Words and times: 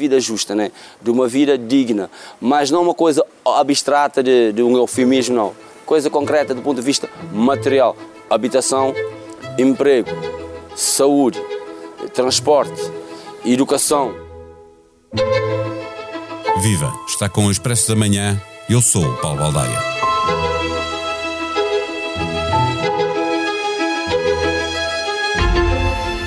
vida 0.00 0.18
justa, 0.18 0.54
né? 0.54 0.72
de 1.02 1.10
uma 1.10 1.28
vida 1.28 1.58
digna, 1.58 2.10
mas 2.40 2.70
não 2.70 2.82
uma 2.82 2.94
coisa 2.94 3.22
abstrata 3.44 4.22
de, 4.22 4.50
de 4.50 4.62
um 4.62 4.74
eufemismo, 4.74 5.36
não. 5.36 5.54
Coisa 5.84 6.08
concreta 6.08 6.54
do 6.54 6.62
ponto 6.62 6.76
de 6.76 6.82
vista 6.82 7.10
material, 7.30 7.94
habitação, 8.30 8.94
emprego, 9.58 10.08
saúde, 10.74 11.38
transporte, 12.14 12.80
educação. 13.44 14.14
Viva! 16.62 16.90
Está 17.06 17.28
com 17.28 17.44
o 17.44 17.50
Expresso 17.50 17.88
da 17.88 17.94
Manhã. 17.94 18.40
Eu 18.70 18.80
sou 18.80 19.04
o 19.04 19.16
Paulo 19.18 19.40
Baldaia. 19.40 19.78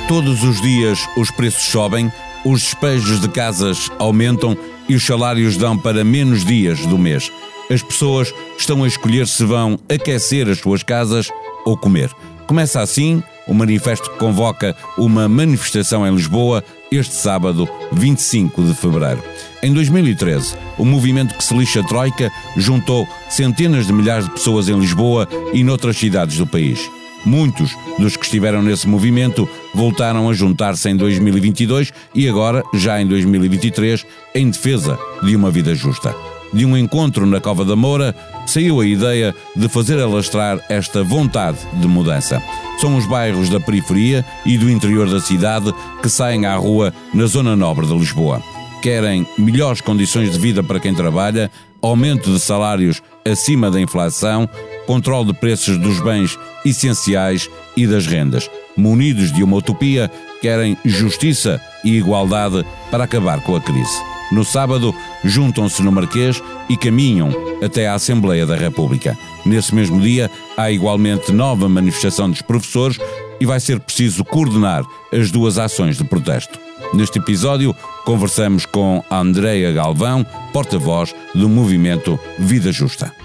Todos 0.08 0.44
os 0.44 0.62
dias 0.62 1.00
os 1.18 1.32
preços 1.32 1.64
sobem, 1.64 2.14
os 2.46 2.62
despejos 2.62 3.20
de 3.20 3.28
casas 3.28 3.90
aumentam 3.98 4.56
e 4.88 4.96
os 4.96 5.04
salários 5.04 5.58
dão 5.58 5.76
para 5.76 6.04
menos 6.04 6.46
dias 6.46 6.86
do 6.86 6.98
mês. 6.98 7.32
As 7.72 7.82
pessoas 7.82 8.32
estão 8.58 8.84
a 8.84 8.88
escolher 8.88 9.28
se 9.28 9.44
vão 9.44 9.80
aquecer 9.90 10.48
as 10.48 10.60
suas 10.60 10.84
casas 10.84 11.30
ou 11.66 11.76
comer. 11.76 12.12
Começa 12.46 12.80
assim 12.80 13.24
o 13.48 13.54
manifesto 13.54 14.12
que 14.12 14.18
convoca 14.18 14.76
uma 14.98 15.28
manifestação 15.28 16.06
em 16.08 16.14
Lisboa 16.14 16.64
este 16.92 17.16
sábado, 17.16 17.68
25 17.92 18.64
de 18.64 18.76
fevereiro. 18.76 19.24
Em 19.64 19.74
2013, 19.74 20.56
o 20.78 20.86
movimento 20.86 21.36
que 21.36 21.44
se 21.44 21.56
lixa 21.58 21.84
Troika 21.84 22.32
juntou 22.56 23.08
centenas 23.28 23.88
de 23.88 23.94
milhares 23.94 24.26
de 24.26 24.32
pessoas 24.32 24.70
em 24.70 24.80
Lisboa 24.80 25.28
e 25.52 25.64
noutras 25.64 25.98
cidades 25.98 26.38
do 26.38 26.46
país. 26.46 26.80
Muitos 27.26 27.76
dos 27.98 28.16
que 28.16 28.24
estiveram 28.24 28.62
nesse 28.62 28.88
movimento 28.88 29.50
voltaram 29.76 30.30
a 30.30 30.34
juntar-se 30.34 30.90
em 30.90 30.96
2022 30.96 31.92
e 32.16 32.28
agora, 32.28 32.64
já 32.74 33.00
em 33.02 33.06
2023, 33.06 34.06
em 34.34 34.50
defesa 34.50 34.98
de 35.22 35.36
uma 35.36 35.52
vida 35.52 35.76
justa. 35.76 36.16
De 36.54 36.66
um 36.66 36.78
encontro 36.78 37.26
na 37.26 37.42
Cova 37.42 37.66
da 37.66 37.76
Moura, 37.76 38.16
saiu 38.48 38.80
a 38.80 38.86
ideia 38.86 39.36
de 39.56 39.68
fazer 39.68 40.00
alastrar 40.00 40.60
esta 40.70 41.04
vontade 41.04 41.58
de 41.74 41.88
mudança. 41.88 42.42
São 42.80 42.96
os 42.96 43.06
bairros 43.06 43.50
da 43.50 43.60
periferia 43.60 44.26
e 44.46 44.58
do 44.58 44.70
interior 44.70 45.10
da 45.10 45.20
cidade 45.20 45.74
que 46.02 46.10
saem 46.10 46.46
à 46.46 46.56
rua 46.56 46.94
na 47.14 47.26
zona 47.26 47.56
nobre 47.56 47.86
de 47.86 47.94
Lisboa. 47.94 48.42
Querem 48.82 49.28
melhores 49.38 49.82
condições 49.82 50.32
de 50.32 50.40
vida 50.40 50.64
para 50.64 50.80
quem 50.80 50.94
trabalha, 50.94 51.52
aumento 51.82 52.32
de 52.32 52.40
salários 52.40 53.02
acima 53.26 53.70
da 53.70 53.82
inflação, 53.82 54.48
controle 54.86 55.28
de 55.28 55.34
preços 55.34 55.78
dos 55.78 56.00
bens 56.00 56.38
essenciais 56.64 57.50
e 57.76 57.86
das 57.86 58.08
rendas. 58.08 58.50
Munidos 58.78 59.32
de 59.32 59.44
uma 59.44 59.58
utopia, 59.58 60.12
querem 60.42 60.78
justiça 60.84 61.62
e 61.84 61.98
igualdade 61.98 62.66
para 62.92 63.04
acabar 63.04 63.42
com 63.42 63.56
a 63.56 63.62
crise. 63.62 63.98
No 64.32 64.44
sábado, 64.44 64.94
juntam-se 65.24 65.84
no 65.84 65.92
Marquês 65.92 66.42
e 66.68 66.76
caminham 66.76 67.32
até 67.64 67.88
à 67.88 67.94
Assembleia 67.94 68.46
da 68.46 68.56
República. 68.56 69.18
Nesse 69.46 69.74
mesmo 69.74 70.02
dia, 70.02 70.32
há 70.58 70.72
igualmente 70.72 71.32
nova 71.32 71.70
manifestação 71.70 72.30
dos 72.30 72.42
professores 72.42 72.98
e 73.40 73.46
vai 73.46 73.60
ser 73.60 73.80
preciso 73.80 74.26
coordenar 74.26 74.84
as 75.14 75.32
duas 75.32 75.58
ações 75.58 75.98
de 75.98 76.04
protesto. 76.04 76.60
Neste 76.94 77.20
episódio, 77.20 77.76
conversamos 78.04 78.66
com 78.66 79.04
Andreia 79.12 79.72
Galvão, 79.72 80.26
porta-voz 80.52 81.14
do 81.34 81.48
movimento 81.48 82.20
Vida 82.40 82.72
Justa. 82.72 83.25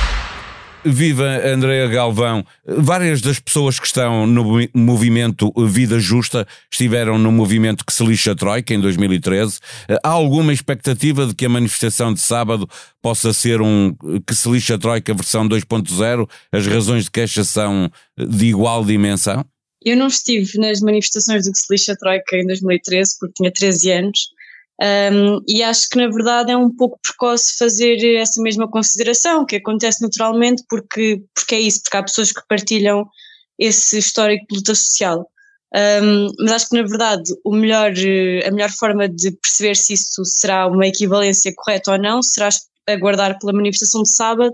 Viva 0.83 1.41
Andréa 1.45 1.87
Galvão. 1.87 2.45
Várias 2.65 3.21
das 3.21 3.39
pessoas 3.39 3.79
que 3.79 3.85
estão 3.85 4.25
no 4.25 4.43
movimento 4.73 5.53
Vida 5.67 5.99
Justa 5.99 6.47
estiveram 6.71 7.17
no 7.17 7.31
movimento 7.31 7.85
que 7.85 7.93
se 7.93 8.03
lixa 8.03 8.35
Troika 8.35 8.73
em 8.73 8.79
2013. 8.79 9.59
Há 10.03 10.09
alguma 10.09 10.51
expectativa 10.51 11.27
de 11.27 11.35
que 11.35 11.45
a 11.45 11.49
manifestação 11.49 12.13
de 12.13 12.19
sábado 12.19 12.67
possa 13.01 13.31
ser 13.33 13.61
um 13.61 13.95
que 14.25 14.33
se 14.33 14.49
lixa 14.49 14.77
Troika 14.77 15.13
versão 15.13 15.47
2.0? 15.47 16.27
As 16.51 16.65
razões 16.65 17.05
de 17.05 17.11
queixa 17.11 17.43
são 17.43 17.91
de 18.17 18.47
igual 18.47 18.83
dimensão? 18.83 19.45
Eu 19.83 19.97
não 19.97 20.07
estive 20.07 20.59
nas 20.59 20.79
manifestações 20.79 21.45
do 21.45 21.51
que 21.51 21.57
se 21.57 21.67
lixa 21.71 21.95
Troika 21.95 22.37
em 22.37 22.45
2013 22.45 23.17
porque 23.19 23.33
tinha 23.35 23.51
13 23.51 23.91
anos. 23.91 24.19
Um, 24.81 25.39
e 25.47 25.61
acho 25.61 25.87
que 25.89 25.97
na 25.97 26.07
verdade 26.09 26.51
é 26.51 26.57
um 26.57 26.75
pouco 26.75 26.99
precoce 27.03 27.55
fazer 27.55 28.03
essa 28.15 28.41
mesma 28.41 28.67
consideração, 28.67 29.45
que 29.45 29.57
acontece 29.57 30.01
naturalmente 30.01 30.63
porque, 30.67 31.21
porque 31.35 31.53
é 31.53 31.59
isso, 31.59 31.83
porque 31.83 31.97
há 31.97 32.03
pessoas 32.03 32.31
que 32.31 32.41
partilham 32.49 33.05
esse 33.59 33.99
histórico 33.99 34.43
de 34.49 34.55
luta 34.55 34.73
social. 34.73 35.29
Um, 35.73 36.27
mas 36.39 36.51
acho 36.53 36.69
que 36.69 36.75
na 36.75 36.87
verdade 36.87 37.31
o 37.45 37.53
melhor, 37.53 37.91
a 38.45 38.51
melhor 38.51 38.71
forma 38.71 39.07
de 39.07 39.31
perceber 39.31 39.75
se 39.75 39.93
isso 39.93 40.25
será 40.25 40.67
uma 40.67 40.87
equivalência 40.87 41.53
correta 41.55 41.91
ou 41.91 41.97
não 41.97 42.21
será 42.21 42.49
aguardar 42.89 43.39
pela 43.39 43.53
manifestação 43.53 44.01
de 44.01 44.09
sábado 44.09 44.53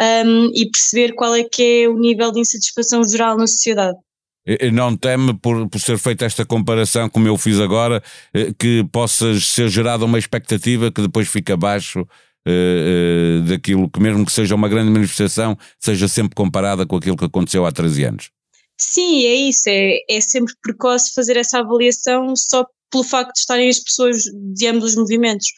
um, 0.00 0.50
e 0.54 0.68
perceber 0.70 1.12
qual 1.12 1.34
é 1.34 1.44
que 1.44 1.82
é 1.84 1.88
o 1.88 1.98
nível 1.98 2.32
de 2.32 2.40
insatisfação 2.40 3.04
geral 3.04 3.36
na 3.36 3.46
sociedade. 3.46 3.98
Não 4.72 4.96
teme, 4.96 5.34
por, 5.34 5.68
por 5.68 5.80
ser 5.80 5.98
feita 5.98 6.24
esta 6.24 6.44
comparação, 6.44 7.08
como 7.08 7.28
eu 7.28 7.36
fiz 7.36 7.60
agora, 7.60 8.02
eh, 8.32 8.52
que 8.58 8.82
possa 8.90 9.38
ser 9.38 9.68
gerada 9.68 10.04
uma 10.04 10.18
expectativa 10.18 10.90
que 10.90 11.02
depois 11.02 11.28
fica 11.28 11.52
abaixo 11.52 12.00
uh, 12.00 12.04
uh, 12.46 13.42
daquilo 13.42 13.90
que, 13.90 14.00
mesmo 14.00 14.24
que 14.24 14.32
seja 14.32 14.54
uma 14.54 14.68
grande 14.68 14.90
manifestação, 14.90 15.56
seja 15.78 16.08
sempre 16.08 16.34
comparada 16.34 16.86
com 16.86 16.96
aquilo 16.96 17.16
que 17.16 17.26
aconteceu 17.26 17.66
há 17.66 17.72
13 17.72 18.04
anos? 18.04 18.30
Sim, 18.78 19.26
é 19.26 19.34
isso. 19.34 19.64
É, 19.68 19.98
é 20.08 20.20
sempre 20.20 20.54
precoce 20.62 21.12
fazer 21.12 21.36
essa 21.36 21.58
avaliação 21.58 22.34
só 22.34 22.64
pelo 22.90 23.04
facto 23.04 23.34
de 23.34 23.40
estarem 23.40 23.68
as 23.68 23.80
pessoas 23.80 24.22
de 24.54 24.66
ambos 24.66 24.84
os 24.90 24.96
movimentos. 24.96 25.48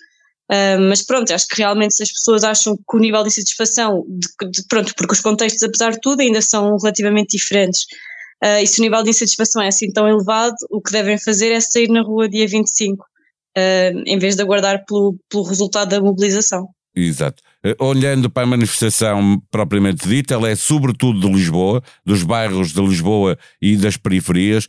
Uh, 0.50 0.80
mas 0.88 1.02
pronto, 1.02 1.32
acho 1.32 1.46
que 1.46 1.58
realmente 1.58 1.94
se 1.94 2.02
as 2.02 2.10
pessoas 2.10 2.42
acham 2.42 2.76
que 2.76 2.96
o 2.96 2.98
nível 2.98 3.22
de 3.22 3.28
insatisfação, 3.28 4.04
de, 4.08 4.50
de, 4.50 4.66
pronto, 4.66 4.92
porque 4.96 5.12
os 5.12 5.20
contextos, 5.20 5.62
apesar 5.62 5.92
de 5.92 6.00
tudo, 6.00 6.22
ainda 6.22 6.42
são 6.42 6.76
relativamente 6.76 7.36
diferentes. 7.36 7.86
Uh, 8.42 8.62
e 8.62 8.66
se 8.66 8.80
o 8.80 8.82
nível 8.82 9.02
de 9.02 9.10
insatisfação 9.10 9.60
é 9.60 9.68
assim 9.68 9.92
tão 9.92 10.08
elevado, 10.08 10.56
o 10.70 10.80
que 10.80 10.90
devem 10.90 11.18
fazer 11.18 11.52
é 11.52 11.60
sair 11.60 11.88
na 11.88 12.00
rua 12.00 12.28
dia 12.28 12.48
25, 12.48 13.02
uh, 13.02 13.06
ah, 13.56 13.90
em 14.06 14.18
vez 14.18 14.34
de 14.34 14.42
aguardar 14.42 14.84
pelo, 14.86 15.14
pelo 15.28 15.42
resultado 15.42 15.90
da 15.90 16.00
mobilização. 16.00 16.66
Exato. 16.96 17.42
Uh, 17.64 17.84
olhando 17.84 18.30
para 18.30 18.44
a 18.44 18.46
manifestação 18.46 19.38
propriamente 19.50 20.08
dita, 20.08 20.32
ela 20.32 20.48
é 20.48 20.56
sobretudo 20.56 21.20
de 21.20 21.30
Lisboa, 21.30 21.82
dos 22.04 22.22
bairros 22.22 22.72
de 22.72 22.80
Lisboa 22.80 23.38
e 23.60 23.76
das 23.76 23.98
periferias. 23.98 24.66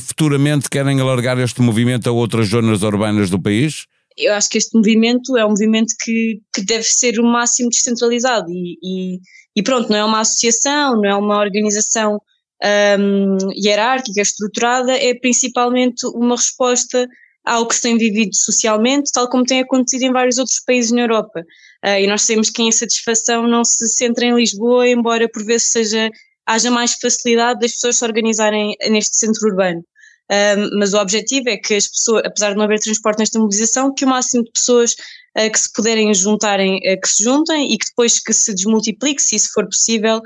futuramente 0.00 0.70
querem 0.70 1.00
alargar 1.00 1.38
este 1.40 1.60
movimento 1.60 2.08
a 2.08 2.12
outras 2.12 2.46
zonas 2.46 2.82
urbanas 2.84 3.30
do 3.30 3.42
país? 3.42 3.86
Eu 4.16 4.34
acho 4.34 4.48
que 4.48 4.58
este 4.58 4.76
movimento 4.76 5.36
é 5.36 5.44
um 5.44 5.50
movimento 5.50 5.94
que, 6.00 6.40
que 6.54 6.64
deve 6.64 6.84
ser 6.84 7.18
o 7.18 7.24
máximo 7.24 7.68
descentralizado 7.68 8.50
e, 8.50 8.78
e, 8.82 9.18
e 9.56 9.62
pronto, 9.62 9.88
não 9.90 9.96
é 9.96 10.04
uma 10.04 10.20
associação, 10.20 10.96
não 10.96 11.04
é 11.04 11.14
uma 11.14 11.38
organização 11.38 12.20
um, 12.98 13.36
hierárquica, 13.52 14.20
estruturada, 14.20 14.92
é 14.92 15.14
principalmente 15.14 16.06
uma 16.06 16.36
resposta 16.36 17.08
ao 17.44 17.66
que 17.66 17.74
se 17.74 17.82
tem 17.82 17.96
vivido 17.96 18.36
socialmente, 18.36 19.10
tal 19.12 19.28
como 19.28 19.44
tem 19.44 19.60
acontecido 19.60 20.02
em 20.02 20.12
vários 20.12 20.38
outros 20.38 20.60
países 20.60 20.90
na 20.90 21.02
Europa. 21.02 21.40
Uh, 21.84 22.00
e 22.00 22.06
nós 22.06 22.22
sabemos 22.22 22.50
que 22.50 22.60
a 22.60 22.66
insatisfação 22.66 23.46
não 23.46 23.64
se 23.64 23.88
centra 23.88 24.26
em 24.26 24.34
Lisboa, 24.34 24.88
embora 24.88 25.28
por 25.28 25.44
vezes 25.44 25.68
seja, 25.68 26.10
haja 26.46 26.70
mais 26.70 26.94
facilidade 26.94 27.60
das 27.60 27.72
pessoas 27.72 27.96
se 27.96 28.04
organizarem 28.04 28.74
neste 28.90 29.16
centro 29.16 29.48
urbano. 29.48 29.82
Mas 30.78 30.92
o 30.92 30.98
objetivo 30.98 31.48
é 31.48 31.56
que 31.56 31.74
as 31.74 31.88
pessoas, 31.88 32.22
apesar 32.24 32.50
de 32.50 32.56
não 32.56 32.64
haver 32.64 32.78
transporte 32.80 33.18
nesta 33.18 33.38
mobilização, 33.38 33.94
que 33.94 34.04
o 34.04 34.08
máximo 34.08 34.44
de 34.44 34.50
pessoas 34.50 34.92
uh, 34.92 35.50
que 35.50 35.58
se 35.58 35.72
puderem 35.72 36.12
juntarem, 36.12 36.76
uh, 36.76 37.00
que 37.00 37.08
se 37.08 37.24
juntem 37.24 37.72
e 37.72 37.78
que 37.78 37.86
depois 37.86 38.18
que 38.18 38.32
se 38.34 38.54
desmultiplique, 38.54 39.22
se 39.22 39.36
isso 39.36 39.50
for 39.54 39.64
possível, 39.64 40.20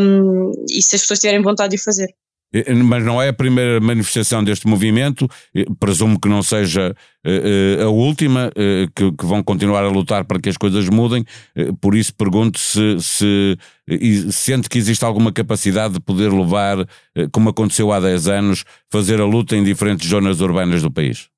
um, 0.00 0.52
e 0.70 0.82
se 0.82 0.96
as 0.96 1.02
pessoas 1.02 1.20
tiverem 1.20 1.42
vontade 1.42 1.70
de 1.70 1.80
o 1.80 1.84
fazer. 1.84 2.08
Mas 2.86 3.04
não 3.04 3.20
é 3.20 3.28
a 3.28 3.32
primeira 3.32 3.78
manifestação 3.78 4.42
deste 4.42 4.66
movimento, 4.66 5.28
presumo 5.78 6.18
que 6.18 6.30
não 6.30 6.42
seja 6.42 6.94
uh, 7.26 7.82
a 7.82 7.88
última, 7.90 8.48
uh, 8.48 8.90
que, 8.94 9.12
que, 9.12 9.26
vão 9.26 9.42
continuar 9.42 9.84
a 9.84 9.90
lutar 9.90 10.24
para 10.24 10.40
que 10.40 10.48
as 10.48 10.56
coisas 10.56 10.88
mudem, 10.88 11.26
por 11.78 11.94
isso 11.94 12.14
pergunto 12.14 12.58
se, 12.58 12.96
se 13.00 13.58
sente 14.32 14.68
que 14.70 14.78
existe 14.78 15.04
alguma 15.04 15.30
capacidade 15.30 15.94
de 15.94 16.00
poder 16.00 16.32
levar, 16.32 16.78
como 17.32 17.50
aconteceu 17.50 17.92
há 17.92 18.00
10 18.00 18.28
anos, 18.28 18.64
fazer 18.90 19.20
a 19.20 19.26
luta 19.26 19.54
em 19.54 19.62
diferentes 19.62 20.08
zonas 20.08 20.40
urbanas 20.40 20.80
do 20.80 20.90
país. 20.90 21.28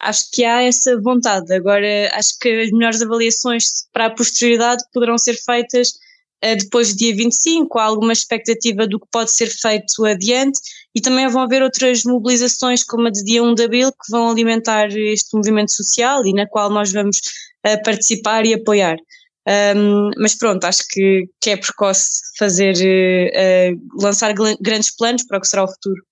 Acho 0.00 0.30
que 0.32 0.44
há 0.44 0.62
essa 0.62 1.00
vontade. 1.00 1.52
Agora, 1.52 2.10
acho 2.14 2.38
que 2.38 2.48
as 2.48 2.70
melhores 2.70 3.02
avaliações 3.02 3.88
para 3.92 4.06
a 4.06 4.10
posterioridade 4.10 4.84
poderão 4.92 5.18
ser 5.18 5.34
feitas 5.34 5.94
depois 6.40 6.92
do 6.92 6.98
dia 6.98 7.14
25, 7.16 7.78
há 7.78 7.84
alguma 7.84 8.12
expectativa 8.12 8.86
do 8.86 9.00
que 9.00 9.06
pode 9.10 9.30
ser 9.30 9.48
feito 9.48 10.04
adiante 10.04 10.60
e 10.94 11.00
também 11.00 11.26
vão 11.28 11.42
haver 11.42 11.62
outras 11.62 12.04
mobilizações, 12.04 12.84
como 12.84 13.08
a 13.08 13.10
de 13.10 13.24
dia 13.24 13.42
1 13.42 13.54
de 13.54 13.64
abril, 13.64 13.90
que 13.90 14.10
vão 14.10 14.30
alimentar 14.30 14.88
este 14.88 15.36
movimento 15.36 15.72
social 15.72 16.24
e 16.24 16.32
na 16.32 16.46
qual 16.46 16.70
nós 16.70 16.92
vamos 16.92 17.18
uh, 17.66 17.82
participar 17.82 18.46
e 18.46 18.54
apoiar. 18.54 18.96
Um, 19.76 20.10
mas 20.18 20.36
pronto, 20.36 20.64
acho 20.64 20.82
que, 20.90 21.26
que 21.40 21.50
é 21.50 21.56
precoce 21.56 22.20
fazer, 22.38 22.74
uh, 22.76 24.02
lançar 24.02 24.34
grandes 24.60 24.94
planos 24.94 25.24
para 25.24 25.38
o 25.38 25.40
que 25.40 25.48
será 25.48 25.64
o 25.64 25.68
futuro. 25.68 26.02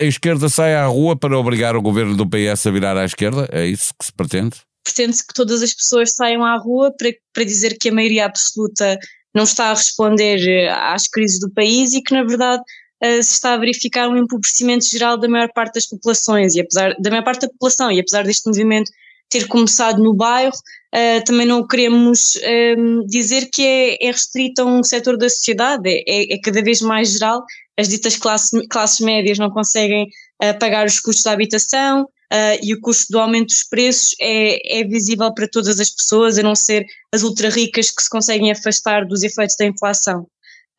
A 0.00 0.04
esquerda 0.04 0.48
sai 0.48 0.74
à 0.74 0.86
rua 0.86 1.16
para 1.16 1.38
obrigar 1.38 1.76
o 1.76 1.82
governo 1.82 2.16
do 2.16 2.28
PS 2.28 2.66
a 2.66 2.70
virar 2.72 2.96
à 2.96 3.04
esquerda? 3.04 3.48
É 3.52 3.66
isso 3.66 3.94
que 3.96 4.04
se 4.04 4.12
pretende? 4.12 4.56
Pretende-se 4.82 5.24
que 5.24 5.34
todas 5.34 5.62
as 5.62 5.72
pessoas 5.72 6.12
saiam 6.12 6.44
à 6.44 6.56
rua 6.56 6.92
para, 6.96 7.10
para 7.32 7.44
dizer 7.44 7.78
que 7.78 7.90
a 7.90 7.92
maioria 7.92 8.24
absoluta 8.24 8.98
não 9.34 9.44
está 9.44 9.66
a 9.66 9.74
responder 9.74 10.38
eh, 10.48 10.68
às 10.68 11.06
crises 11.06 11.38
do 11.38 11.50
país 11.50 11.92
e 11.92 12.02
que, 12.02 12.12
na 12.12 12.24
verdade, 12.24 12.62
uh, 13.02 13.22
se 13.22 13.34
está 13.34 13.54
a 13.54 13.58
verificar 13.58 14.08
um 14.08 14.16
empobrecimento 14.16 14.84
geral 14.86 15.16
da 15.16 15.28
maior 15.28 15.50
parte 15.52 15.74
das 15.74 15.86
populações 15.86 16.54
e 16.54 16.60
apesar 16.60 16.94
da 16.98 17.10
maior 17.10 17.24
parte 17.24 17.42
da 17.42 17.48
população 17.48 17.90
e 17.90 18.00
apesar 18.00 18.24
deste 18.24 18.46
movimento 18.46 18.90
ter 19.28 19.46
começado 19.46 20.02
no 20.02 20.12
bairro, 20.12 20.52
uh, 20.52 21.24
também 21.24 21.46
não 21.46 21.66
queremos 21.66 22.36
um, 22.76 23.06
dizer 23.06 23.48
que 23.50 23.62
é, 23.62 24.08
é, 24.08 24.10
restrito 24.10 24.62
a 24.62 24.64
um 24.64 24.82
setor 24.82 25.16
da 25.16 25.28
sociedade, 25.28 25.88
é, 25.88 26.34
é, 26.34 26.40
cada 26.40 26.62
vez 26.62 26.80
mais 26.80 27.12
geral. 27.12 27.44
As 27.78 27.88
ditas 27.88 28.16
classes, 28.16 28.50
classes 28.68 29.00
médias 29.00 29.38
não 29.38 29.50
conseguem 29.50 30.08
uh, 30.42 30.58
pagar 30.58 30.84
os 30.84 30.98
custos 30.98 31.22
da 31.22 31.32
habitação 31.32 32.08
uh, 32.32 32.58
e 32.62 32.74
o 32.74 32.80
custo 32.80 33.12
do 33.12 33.18
aumento 33.18 33.48
dos 33.48 33.64
preços 33.64 34.14
é, 34.20 34.80
é 34.80 34.84
visível 34.84 35.32
para 35.34 35.48
todas 35.48 35.80
as 35.80 35.90
pessoas, 35.90 36.38
a 36.38 36.42
não 36.42 36.54
ser 36.54 36.84
as 37.12 37.22
ultra 37.22 37.48
ricas 37.48 37.90
que 37.90 38.02
se 38.02 38.10
conseguem 38.10 38.50
afastar 38.50 39.06
dos 39.06 39.22
efeitos 39.22 39.56
da 39.56 39.66
inflação. 39.66 40.26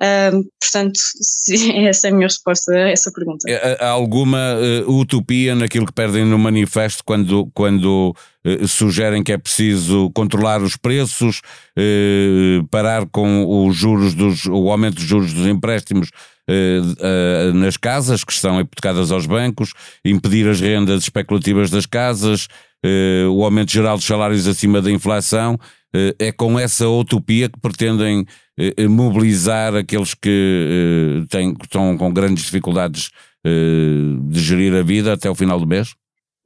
Um, 0.01 0.43
portanto, 0.59 0.99
essa 1.87 2.07
é 2.07 2.09
a 2.09 2.13
minha 2.13 2.27
resposta 2.27 2.71
a 2.73 2.89
essa 2.89 3.11
pergunta. 3.11 3.45
Há 3.79 3.89
alguma 3.89 4.55
uh, 4.55 4.91
utopia 4.91 5.53
naquilo 5.53 5.85
que 5.85 5.93
perdem 5.93 6.25
no 6.25 6.39
manifesto 6.39 7.03
quando, 7.05 7.47
quando 7.53 8.15
uh, 8.43 8.67
sugerem 8.67 9.23
que 9.23 9.31
é 9.31 9.37
preciso 9.37 10.09
controlar 10.15 10.63
os 10.63 10.75
preços, 10.75 11.41
uh, 11.77 12.67
parar 12.71 13.05
com 13.11 13.67
os 13.67 13.75
juros 13.75 14.15
dos, 14.15 14.45
o 14.45 14.71
aumento 14.71 14.95
dos 14.95 15.03
juros 15.03 15.33
dos 15.33 15.45
empréstimos 15.45 16.09
nas 17.53 17.77
casas 17.77 18.23
que 18.23 18.31
estão 18.31 18.59
hipotecadas 18.59 19.11
aos 19.11 19.25
bancos, 19.25 19.73
impedir 20.03 20.47
as 20.47 20.59
rendas 20.59 21.03
especulativas 21.03 21.69
das 21.69 21.85
casas, 21.85 22.47
o 23.31 23.43
aumento 23.43 23.71
geral 23.71 23.97
dos 23.97 24.05
salários 24.05 24.47
acima 24.47 24.81
da 24.81 24.91
inflação? 24.91 25.57
é 26.17 26.31
com 26.31 26.57
essa 26.57 26.87
utopia 26.87 27.49
que 27.49 27.59
pretendem 27.59 28.25
mobilizar 28.89 29.75
aqueles 29.75 30.13
que 30.13 31.25
têm, 31.29 31.53
estão 31.61 31.97
com 31.97 32.13
grandes 32.13 32.45
dificuldades 32.45 33.09
de 33.43 34.39
gerir 34.39 34.73
a 34.73 34.81
vida 34.81 35.13
até 35.13 35.29
o 35.29 35.35
final 35.35 35.59
do 35.59 35.67
mês? 35.67 35.93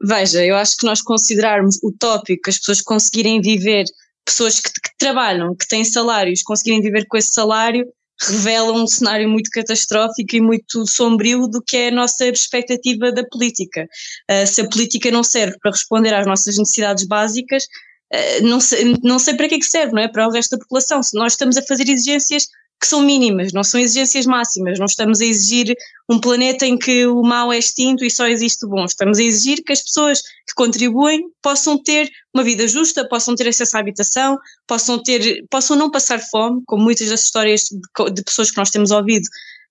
Veja, 0.02 0.46
eu 0.46 0.56
acho 0.56 0.78
que 0.78 0.86
nós 0.86 1.02
considerarmos 1.02 1.80
utópico 1.84 2.50
as 2.50 2.58
pessoas 2.58 2.82
conseguirem 2.82 3.42
viver, 3.42 3.86
pessoas 4.26 4.60
que, 4.60 4.70
que 4.70 4.90
trabalham, 4.98 5.56
que 5.56 5.68
têm 5.68 5.84
salários, 5.84 6.44
conseguirem 6.44 6.82
viver 6.82 7.06
com 7.08 7.18
esse 7.18 7.34
salário, 7.34 7.86
revela 8.22 8.72
um 8.72 8.88
cenário 8.88 9.28
muito 9.30 9.50
catastrófico 9.50 10.36
e 10.36 10.42
muito 10.42 10.86
sombrio 10.88 11.48
do 11.48 11.62
que 11.62 11.78
é 11.78 11.88
a 11.90 11.92
nossa 11.92 12.26
perspectiva 12.26 13.12
da 13.12 13.24
política. 13.26 13.88
Uh, 14.32 14.48
se 14.48 14.62
a 14.62 14.70
política 14.70 15.12
não 15.12 15.24
serve 15.24 15.58
para 15.60 15.72
responder 15.72 16.14
às 16.14 16.26
nossas 16.26 16.58
necessidades 16.58 17.06
básicas, 17.06 17.66
eh, 18.12 18.42
não 18.42 18.60
sei, 18.60 18.96
não 19.04 19.20
sei 19.20 19.34
para 19.34 19.50
que 19.50 19.56
é 19.56 19.60
que 19.60 19.66
serve, 19.66 19.94
não 19.94 20.02
é? 20.02 20.08
Para 20.08 20.28
o 20.28 20.32
resto 20.32 20.52
da 20.52 20.64
população. 20.64 21.02
Se 21.04 21.18
nós 21.18 21.34
estamos 21.34 21.58
a 21.58 21.62
fazer 21.64 21.90
exigências 21.90 22.48
que 22.80 22.88
são 22.88 23.02
mínimas, 23.02 23.54
não 23.54 23.64
são 23.64 23.80
exigências 23.80 24.26
máximas, 24.26 24.78
não 24.78 24.86
estamos 24.86 25.22
a 25.22 25.26
exigir 25.26 25.76
um 26.10 26.20
planeta 26.20 26.66
em 26.66 26.78
que 26.78 27.06
o 27.08 27.22
mal 27.24 27.52
é 27.52 27.58
extinto 27.58 28.04
e 28.04 28.12
só 28.12 28.28
existe 28.28 28.66
o 28.66 28.70
bom. 28.70 28.86
Estamos 28.86 29.18
a 29.18 29.24
exigir 29.24 29.64
que 29.64 29.72
as 29.74 29.82
pessoas 29.82 30.22
que 30.22 30.54
contribuem 30.56 31.24
possam 31.42 31.82
ter 31.82 32.10
uma 32.34 32.44
vida 32.44 32.68
justa, 32.68 33.08
possam 33.08 33.34
ter 33.36 33.48
acesso 33.48 33.78
à 33.78 33.80
habitação, 33.80 34.38
possam 34.68 35.02
ter, 35.02 35.44
possam 35.50 35.76
não 35.76 35.90
passar 35.90 36.20
fome, 36.20 36.62
como 36.66 36.84
muitas 36.84 37.10
das 37.10 37.24
histórias 37.24 37.64
de, 37.64 38.12
de 38.12 38.24
pessoas 38.24 38.52
que 38.52 38.58
nós 38.58 38.70
temos 38.70 38.92
ouvido 38.92 39.26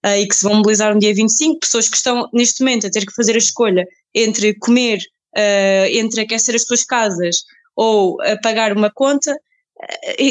uh, 0.04 0.16
e 0.18 0.26
que 0.26 0.34
se 0.34 0.42
vão 0.42 0.56
mobilizar 0.56 0.92
no 0.92 1.00
dia 1.00 1.14
25, 1.14 1.60
pessoas 1.60 1.88
que 1.88 1.96
estão 1.96 2.28
neste 2.32 2.62
momento 2.62 2.86
a 2.86 2.90
ter 2.90 3.06
que 3.06 3.14
fazer 3.14 3.34
a 3.34 3.38
escolha 3.38 3.86
entre 4.14 4.54
comer, 4.54 4.98
uh, 5.36 5.86
entre 5.90 6.22
aquecer 6.22 6.54
as 6.54 6.62
suas 6.62 6.84
casas 6.84 7.44
ou 7.76 8.20
a 8.22 8.36
pagar 8.38 8.76
uma 8.76 8.90
conta, 8.90 9.30
eh, 9.32 9.38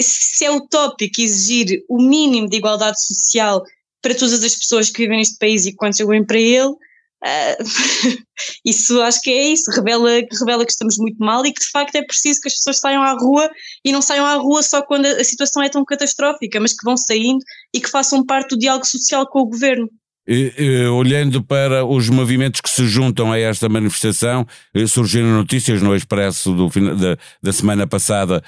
se 0.02 0.46
é 0.46 0.52
utópico 0.52 1.22
exigir 1.22 1.84
o 1.90 2.02
mínimo 2.02 2.50
de 2.50 2.58
igualdade 2.58 3.02
social 3.02 3.64
para 4.02 4.16
todas 4.16 4.44
as 4.44 4.56
pessoas 4.56 4.90
que 4.90 5.04
vivem 5.04 5.18
neste 5.18 5.38
país 5.38 5.66
e 5.66 5.72
que 5.72 5.78
contribuem 5.78 6.26
para 6.26 6.40
ele, 6.40 6.70
uh, 6.70 7.64
isso 8.66 9.02
acho 9.02 9.22
que 9.22 9.32
é 9.32 9.48
isso, 9.48 9.72
revela, 9.72 10.10
revela 10.40 10.66
que 10.66 10.72
estamos 10.72 10.98
muito 10.98 11.18
mal 11.20 11.46
e 11.46 11.54
que 11.54 11.62
de 11.62 11.72
facto 11.72 11.96
é 11.96 12.04
preciso 12.04 12.42
que 12.42 12.50
as 12.50 12.56
pessoas 12.56 12.80
saiam 12.80 13.02
à 13.02 13.14
rua 13.14 13.50
e 13.84 13.92
não 13.92 14.02
saiam 14.02 14.26
à 14.26 14.36
rua 14.36 14.62
só 14.62 14.82
quando 14.82 15.06
a, 15.06 15.24
situação 15.24 15.64
é 15.64 15.70
tão 15.70 15.86
catastrófica, 15.86 16.60
mas 16.60 16.74
que 16.74 16.84
vão 16.84 16.98
saindo 16.98 17.40
e 17.74 17.80
que 17.80 17.90
façam 17.90 18.26
parte 18.26 18.50
do 18.50 18.60
diálogo 18.60 18.86
social 18.86 19.26
com 19.28 19.40
o 19.40 19.50
governo 19.50 19.90
olhando 20.94 21.44
para 21.44 21.86
os 21.86 22.10
movimentos 22.10 22.62
que 22.62 22.70
se 22.70 22.88
juntam 22.88 23.32
a 23.32 23.38
esta 23.38 23.68
manifestação, 23.68 24.46
surgiram 24.88 25.28
notícias 25.28 25.82
no 25.82 25.96
Expresso 25.96 26.54
do, 26.54 26.70
da, 26.96 27.18
da 27.42 27.54
semana 27.54 27.86
passada, 27.86 28.42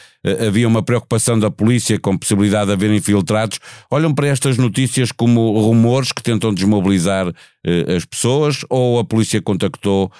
havia 0.47 0.67
uma 0.67 0.81
preocupação 0.81 1.37
da 1.37 1.51
polícia 1.51 1.99
com 1.99 2.17
possibilidade 2.17 2.67
de 2.67 2.73
haver 2.73 2.91
infiltrados. 2.91 3.59
Olham 3.91 4.13
para 4.13 4.27
estas 4.27 4.57
notícias 4.57 5.11
como 5.11 5.59
rumores 5.59 6.11
que 6.11 6.23
tentam 6.23 6.53
desmobilizar 6.53 7.33
as 7.95 8.05
pessoas 8.05 8.63
ou 8.69 8.99
a 8.99 9.03
polícia 9.03 9.41
contactou 9.41 10.11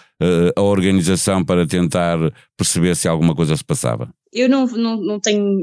a 0.56 0.62
organização 0.62 1.44
para 1.44 1.66
tentar 1.66 2.18
perceber 2.58 2.96
se 2.96 3.08
alguma 3.08 3.36
coisa 3.36 3.56
se 3.56 3.63
passava? 3.63 4.10
Eu 4.34 4.50
não, 4.50 4.66
não, 4.68 4.98
não 4.98 5.19
tenho, 5.19 5.58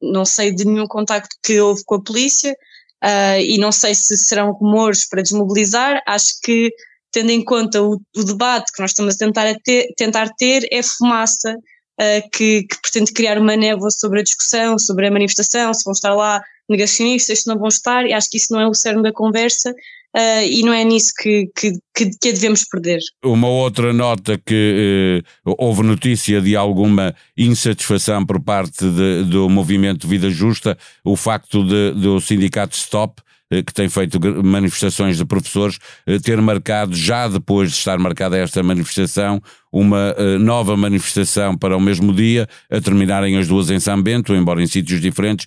não 0.00 0.24
sei 0.24 0.54
de 0.54 0.64
nenhum 0.64 0.86
contacto 0.86 1.36
que 1.42 1.60
houve 1.60 1.82
com 1.84 1.96
a 1.96 2.02
polícia 2.02 2.56
uh, 3.04 3.40
e 3.40 3.58
não 3.58 3.70
sei 3.70 3.94
se 3.94 4.16
serão 4.16 4.52
rumores 4.52 5.06
para 5.06 5.22
desmobilizar. 5.22 6.02
Acho 6.06 6.40
que, 6.42 6.72
tendo 7.12 7.30
em 7.30 7.44
conta 7.44 7.82
o, 7.82 8.00
o 8.16 8.24
debate 8.24 8.72
que 8.72 8.80
nós 8.80 8.90
estamos 8.90 9.14
a 9.14 9.18
tentar, 9.18 9.46
a 9.46 9.54
ter, 9.60 9.92
tentar 9.96 10.30
ter, 10.36 10.66
é 10.72 10.82
fumaça 10.82 11.54
uh, 11.54 12.30
que, 12.32 12.64
que, 12.64 12.80
pretende 12.80 13.12
criar 13.12 13.38
uma 13.38 13.56
névoa 13.56 13.90
sobre 13.90 14.20
a 14.20 14.22
discussão, 14.22 14.78
sobre 14.78 15.06
a 15.06 15.10
manifestação, 15.10 15.72
se 15.74 15.84
vão 15.84 15.92
estar 15.92 16.14
lá 16.14 16.42
negacionistas, 16.68 17.40
se 17.40 17.46
não 17.46 17.58
vão 17.58 17.68
estar, 17.68 18.06
e 18.06 18.12
acho 18.12 18.30
que 18.30 18.38
isso 18.38 18.52
não 18.52 18.60
é 18.60 18.66
o 18.66 18.74
cerne 18.74 19.02
da 19.02 19.12
conversa. 19.12 19.74
Uh, 20.16 20.46
e 20.48 20.62
não 20.62 20.72
é 20.72 20.84
nisso 20.84 21.12
que, 21.18 21.50
que, 21.56 21.72
que, 21.92 22.08
que, 22.20 22.32
devemos 22.32 22.64
perder. 22.64 23.00
Uma 23.24 23.48
outra 23.48 23.92
nota 23.92 24.38
que 24.38 25.24
uh, 25.44 25.54
houve 25.58 25.82
notícia 25.82 26.40
de 26.40 26.54
alguma 26.54 27.12
insatisfação 27.36 28.24
por 28.24 28.40
parte 28.40 28.88
de, 28.88 29.24
do 29.24 29.48
movimento 29.48 30.06
Vida 30.06 30.30
Justa, 30.30 30.78
o 31.02 31.16
facto 31.16 31.66
de, 31.66 32.00
do 32.00 32.20
sindicato 32.20 32.76
Stop 32.76 33.20
eh, 33.50 33.64
que 33.64 33.74
tem 33.74 33.88
feito 33.88 34.20
manifestações 34.44 35.16
de 35.16 35.24
professores, 35.24 35.78
ter 36.22 36.40
marcado, 36.40 36.94
já 36.94 37.26
depois 37.26 37.72
de 37.72 37.76
estar 37.76 37.98
marcada 37.98 38.38
esta 38.38 38.62
manifestação, 38.62 39.42
uma 39.72 40.14
nova 40.40 40.76
manifestação 40.76 41.58
para 41.58 41.76
o 41.76 41.80
mesmo 41.80 42.12
dia, 42.12 42.48
a 42.70 42.80
terminarem 42.80 43.36
as 43.36 43.48
duas 43.48 43.68
em 43.68 43.80
São 43.80 44.00
Bento, 44.00 44.34
embora 44.34 44.62
em 44.62 44.66
sítios 44.66 45.00
diferentes. 45.00 45.46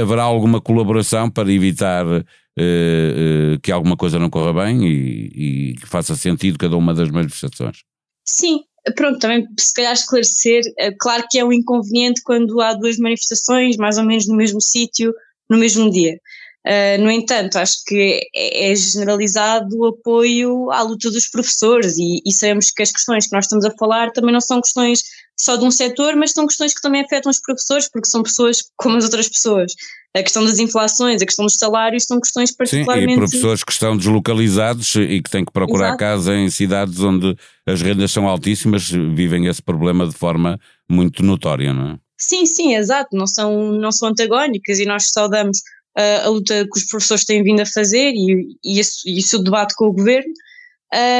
Haverá 0.00 0.22
alguma 0.22 0.60
colaboração 0.60 1.28
para 1.28 1.52
evitar 1.52 2.04
que 3.62 3.72
alguma 3.72 3.96
coisa 3.96 4.18
não 4.18 4.30
corra 4.30 4.64
bem 4.64 4.86
e, 4.86 5.70
e, 5.70 5.74
que 5.74 5.86
faça 5.86 6.14
sentido 6.14 6.58
cada 6.58 6.76
uma 6.76 6.94
das 6.94 7.10
manifestações. 7.10 7.78
Sim, 8.24 8.60
pronto, 8.92 9.18
também 9.18 9.46
se 9.58 9.72
calhar 9.72 9.92
esclarecer, 9.92 10.62
uh, 10.80 10.94
claro 10.98 11.24
que 11.30 11.38
é 11.38 11.44
um 11.44 11.52
inconveniente 11.52 12.22
quando 12.22 12.60
há 12.60 12.74
duas 12.74 12.98
manifestações 12.98 13.76
mais 13.76 13.96
ou 13.96 14.04
menos 14.04 14.26
no 14.26 14.36
mesmo 14.36 14.60
sítio, 14.60 15.14
no 15.48 15.56
mesmo 15.56 15.90
dia. 15.90 16.18
Uh, 16.66 17.02
no 17.02 17.10
entanto, 17.10 17.56
acho 17.58 17.84
que 17.84 18.26
é, 18.34 18.70
é, 18.70 18.74
generalizado 18.74 19.76
o 19.76 19.86
apoio 19.86 20.70
à 20.70 20.80
luta 20.80 21.10
dos 21.10 21.28
professores 21.28 21.98
e, 21.98 22.22
e, 22.24 22.32
sabemos 22.32 22.70
que 22.70 22.82
as 22.82 22.90
questões 22.90 23.26
que 23.26 23.34
nós 23.34 23.44
estamos 23.44 23.66
a 23.66 23.70
falar 23.72 24.12
também 24.12 24.32
não 24.32 24.40
são 24.40 24.62
questões 24.62 25.02
só 25.38 25.56
de 25.56 25.64
um 25.64 25.70
setor, 25.70 26.16
mas 26.16 26.30
são 26.30 26.46
questões 26.46 26.72
que 26.72 26.80
também 26.80 27.02
afetam 27.02 27.28
os 27.28 27.40
professores, 27.40 27.90
porque 27.90 28.08
são 28.08 28.22
pessoas 28.22 28.62
como 28.76 28.96
as 28.96 29.04
outras 29.04 29.28
pessoas 29.28 29.74
a 30.16 30.22
questão 30.22 30.44
das 30.44 30.60
inflações, 30.60 31.20
a 31.20 31.26
questão 31.26 31.44
dos 31.44 31.56
salários 31.56 32.04
são 32.04 32.20
questões 32.20 32.52
particularmente... 32.52 33.08
Sim, 33.08 33.12
e 33.12 33.16
professores 33.16 33.64
que 33.64 33.72
estão 33.72 33.96
deslocalizados 33.96 34.94
e 34.94 35.20
que 35.20 35.28
têm 35.28 35.44
que 35.44 35.52
procurar 35.52 35.88
Exato. 35.88 35.98
casa 35.98 36.34
em 36.36 36.48
cidades 36.48 37.00
onde 37.00 37.36
as 37.66 37.82
rendas 37.82 38.12
são 38.12 38.28
altíssimas, 38.28 38.88
vivem 38.88 39.46
esse 39.46 39.60
problema 39.60 40.06
de 40.06 40.14
forma 40.14 40.58
muito 40.88 41.22
notória, 41.22 41.72
não 41.72 41.90
é? 41.90 41.98
Sim, 42.16 42.46
sim, 42.46 42.76
exato, 42.76 43.16
não 43.16 43.26
são, 43.26 43.72
não 43.72 43.90
são 43.90 44.08
antagónicas 44.08 44.78
e 44.78 44.86
nós 44.86 45.10
saudamos 45.10 45.58
uh, 45.98 46.26
a 46.26 46.28
luta 46.28 46.64
que 46.64 46.78
os 46.78 46.86
professores 46.86 47.24
têm 47.24 47.42
vindo 47.42 47.60
a 47.60 47.66
fazer 47.66 48.12
e, 48.14 48.56
e, 48.64 48.78
esse, 48.78 49.10
e 49.10 49.18
o 49.18 49.22
seu 49.22 49.42
debate 49.42 49.74
com 49.74 49.86
o 49.86 49.92
governo. 49.92 50.32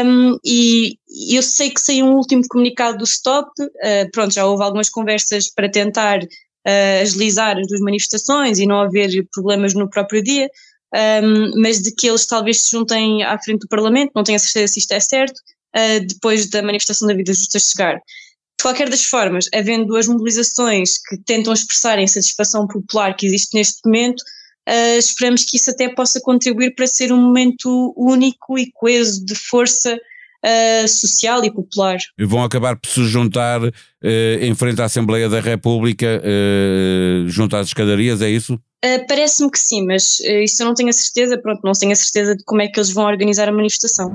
Um, 0.07 0.39
e 0.45 0.97
eu 1.33 1.43
sei 1.43 1.71
que 1.71 1.81
saiu 1.81 2.07
um 2.07 2.15
último 2.15 2.45
comunicado 2.49 2.99
do 2.99 3.05
Stop, 3.05 3.51
uh, 3.61 4.11
pronto, 4.13 4.33
já 4.33 4.47
houve 4.47 4.63
algumas 4.63 4.89
conversas 4.89 5.53
para 5.53 5.69
tentar 5.69 6.21
uh, 6.67 7.03
agilizar 7.03 7.59
as 7.59 7.67
duas 7.67 7.81
manifestações 7.81 8.59
e 8.59 8.67
não 8.67 8.81
haver 8.81 9.27
problemas 9.33 9.75
no 9.75 9.89
próprio 9.89 10.23
dia, 10.23 10.49
um, 10.95 11.61
mas 11.61 11.83
de 11.83 11.93
que 11.93 12.09
eles 12.09 12.27
talvez 12.27 12.61
se 12.61 12.71
juntem 12.71 13.23
à 13.23 13.39
frente 13.39 13.61
do 13.61 13.69
Parlamento, 13.69 14.13
não 14.15 14.23
tenho 14.23 14.37
a 14.37 14.39
certeza 14.39 14.73
se 14.73 14.79
isto 14.81 14.93
é 14.93 15.01
certo, 15.01 15.39
uh, 15.77 16.07
depois 16.07 16.49
da 16.49 16.63
manifestação 16.63 17.09
da 17.09 17.15
vida 17.15 17.33
justa 17.33 17.59
chegar. 17.59 17.95
De 17.97 18.63
qualquer 18.63 18.89
das 18.89 19.05
formas, 19.05 19.47
havendo 19.53 19.87
duas 19.87 20.07
mobilizações 20.07 20.99
que 20.99 21.19
tentam 21.19 21.53
expressar 21.53 21.99
a 21.99 22.03
insatisfação 22.03 22.67
popular 22.67 23.15
que 23.17 23.27
existe 23.27 23.55
neste 23.55 23.81
momento, 23.85 24.21
uh, 24.69 24.99
esperamos 24.99 25.45
que 25.45 25.57
isso 25.57 25.71
até 25.71 25.89
possa 25.89 26.21
contribuir 26.21 26.75
para 26.75 26.87
ser 26.87 27.13
um 27.13 27.21
momento 27.21 27.93
único 27.97 28.59
e 28.59 28.71
coeso 28.73 29.25
de 29.25 29.35
força 29.35 29.99
uh, 30.45 30.89
social 30.89 31.45
e 31.45 31.51
popular. 31.51 31.97
E 32.19 32.25
vão 32.25 32.45
acabar 32.45 32.77
por 32.77 32.89
se 32.89 33.05
juntar 33.05 33.63
uh, 33.63 33.73
em 34.41 34.55
frente 34.55 34.81
à 34.81 34.85
Assembleia 34.85 35.29
da 35.29 35.41
República, 35.41 36.23
uh, 36.23 37.29
junto 37.29 37.57
às 37.57 37.69
escadarias, 37.69 38.21
é 38.21 38.31
isso? 38.31 38.59
Parece-me 39.09 39.51
que 39.51 39.59
sim, 39.59 39.87
mas 39.87 40.21
isso 40.21 40.63
eu 40.63 40.67
não 40.67 40.75
tenho 40.75 40.91
a 40.91 40.93
certeza, 40.93 41.39
pronto, 41.39 41.63
não 41.65 41.73
tenho 41.73 41.93
a 41.93 41.97
certeza 41.97 42.37
de 42.37 42.45
como 42.45 42.61
é 42.61 42.69
que 42.69 42.79
eles 42.79 42.93
vão 42.93 43.07
organizar 43.07 43.49
a 43.49 43.53
manifestação. 43.53 44.13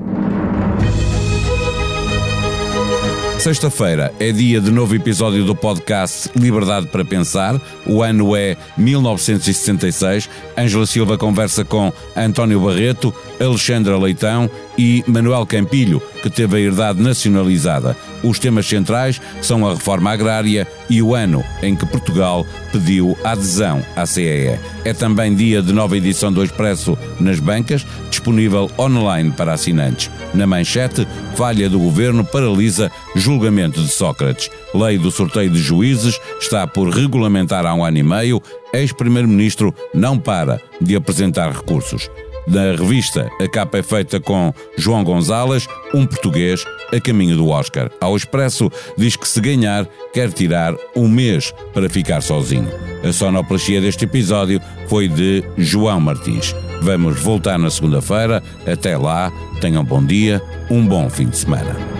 Sexta-feira 3.40 4.12
é 4.20 4.30
dia 4.32 4.60
de 4.60 4.70
novo 4.70 4.94
episódio 4.94 5.46
do 5.46 5.56
podcast 5.56 6.30
Liberdade 6.38 6.88
para 6.88 7.02
Pensar. 7.02 7.58
O 7.86 8.02
ano 8.02 8.36
é 8.36 8.54
1966. 8.76 10.28
Ângela 10.58 10.86
Silva 10.86 11.16
conversa 11.16 11.64
com 11.64 11.90
António 12.14 12.60
Barreto, 12.60 13.14
Alexandra 13.40 13.96
Leitão 13.96 14.50
e 14.80 15.04
Manuel 15.06 15.44
Campilho, 15.44 16.00
que 16.22 16.30
teve 16.30 16.56
a 16.56 16.60
herdade 16.60 17.02
nacionalizada. 17.02 17.94
Os 18.22 18.38
temas 18.38 18.66
centrais 18.66 19.20
são 19.42 19.68
a 19.68 19.74
reforma 19.74 20.10
agrária 20.10 20.66
e 20.88 21.02
o 21.02 21.14
ano 21.14 21.44
em 21.62 21.76
que 21.76 21.84
Portugal 21.84 22.46
pediu 22.72 23.14
adesão 23.22 23.84
à 23.94 24.06
CEE. 24.06 24.58
É 24.82 24.94
também 24.94 25.34
dia 25.34 25.60
de 25.60 25.74
nova 25.74 25.98
edição 25.98 26.32
do 26.32 26.42
Expresso 26.42 26.96
nas 27.20 27.38
bancas, 27.38 27.84
disponível 28.08 28.70
online 28.78 29.30
para 29.30 29.52
assinantes. 29.52 30.10
Na 30.32 30.46
manchete, 30.46 31.06
falha 31.34 31.68
do 31.68 31.78
governo 31.78 32.24
paralisa 32.24 32.90
julgamento 33.14 33.82
de 33.82 33.88
Sócrates. 33.88 34.50
Lei 34.74 34.96
do 34.96 35.10
sorteio 35.10 35.50
de 35.50 35.58
juízes 35.58 36.18
está 36.40 36.66
por 36.66 36.88
regulamentar 36.88 37.66
há 37.66 37.74
um 37.74 37.84
ano 37.84 37.98
e 37.98 38.02
meio. 38.02 38.42
Ex-primeiro-ministro 38.72 39.74
não 39.92 40.18
para 40.18 40.58
de 40.80 40.96
apresentar 40.96 41.52
recursos. 41.52 42.08
Da 42.46 42.72
revista, 42.72 43.30
a 43.40 43.48
capa 43.48 43.78
é 43.78 43.82
feita 43.82 44.18
com 44.18 44.52
João 44.76 45.04
Gonzalez, 45.04 45.68
um 45.94 46.06
português 46.06 46.64
a 46.92 47.00
caminho 47.00 47.36
do 47.36 47.48
Oscar. 47.48 47.90
Ao 48.00 48.16
Expresso, 48.16 48.70
diz 48.96 49.16
que 49.16 49.28
se 49.28 49.40
ganhar, 49.40 49.86
quer 50.12 50.32
tirar 50.32 50.74
um 50.96 51.08
mês 51.08 51.52
para 51.72 51.88
ficar 51.88 52.20
sozinho. 52.20 52.70
A 53.08 53.12
sonoplastia 53.12 53.80
deste 53.80 54.04
episódio 54.04 54.60
foi 54.88 55.08
de 55.08 55.44
João 55.56 56.00
Martins. 56.00 56.54
Vamos 56.82 57.20
voltar 57.20 57.58
na 57.58 57.70
segunda-feira. 57.70 58.42
Até 58.66 58.96
lá, 58.96 59.32
tenham 59.60 59.84
bom 59.84 60.04
dia, 60.04 60.42
um 60.70 60.86
bom 60.86 61.08
fim 61.08 61.28
de 61.28 61.36
semana. 61.36 61.99